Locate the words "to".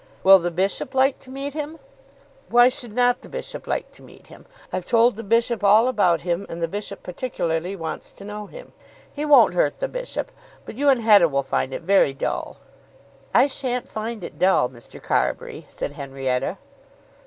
1.19-1.29, 3.91-4.01, 8.13-8.25